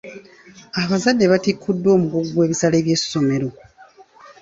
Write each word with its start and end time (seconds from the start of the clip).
Abazadde 0.81 1.25
batikkuddwa 1.31 1.89
omugugu 1.97 2.31
gw'ebisale 2.33 2.77
by'essomero. 2.85 3.49